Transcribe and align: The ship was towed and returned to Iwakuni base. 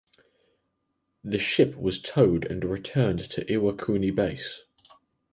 The 1.23 1.37
ship 1.37 1.77
was 1.77 2.01
towed 2.01 2.45
and 2.45 2.65
returned 2.65 3.29
to 3.29 3.45
Iwakuni 3.45 4.15
base. 4.15 4.61